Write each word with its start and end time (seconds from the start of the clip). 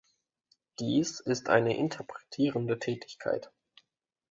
Dies 0.79 1.19
ist 1.19 1.47
eine 1.49 1.77
interpretierende 1.77 2.79
Tätigkeit. 2.79 3.51